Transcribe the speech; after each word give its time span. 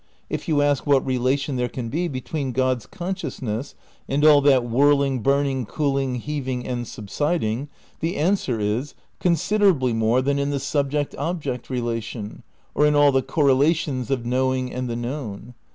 If 0.31 0.47
you 0.47 0.63
ask 0.63 0.87
what 0.87 1.05
relation 1.05 1.57
there 1.57 1.69
can 1.69 1.89
be 1.89 2.07
between 2.07 2.53
God's 2.53 2.87
consciousness 2.87 3.75
and 4.09 4.25
all 4.25 4.41
that 4.41 4.67
whirling, 4.67 5.19
burning, 5.19 5.67
cooling, 5.67 6.15
heaving 6.15 6.65
and 6.65 6.87
subsiding, 6.87 7.69
the 7.99 8.15
answer 8.17 8.59
is: 8.59 8.95
Considerably 9.19 9.93
more 9.93 10.23
than 10.23 10.39
in 10.39 10.49
the 10.49 10.59
subject 10.59 11.13
ob 11.19 11.43
ject 11.43 11.69
relation, 11.69 12.41
or 12.73 12.87
in 12.87 12.95
all 12.95 13.11
the 13.11 13.21
correlations 13.21 14.09
of 14.09 14.25
knowing 14.25 14.73
and 14.73 14.89
the 14.89 14.95
known. 14.95 15.53